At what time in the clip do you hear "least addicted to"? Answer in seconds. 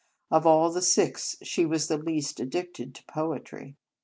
1.99-3.03